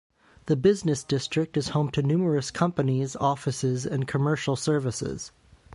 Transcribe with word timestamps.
The 0.47 0.55
business 0.55 1.03
district 1.03 1.55
is 1.57 1.69
home 1.77 1.91
to 1.91 2.01
numerous 2.01 2.49
companies, 2.49 3.15
offices, 3.17 3.85
and 3.85 4.07
commercial 4.07 4.55
services. 4.55 5.31